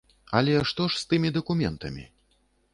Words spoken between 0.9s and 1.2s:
ж з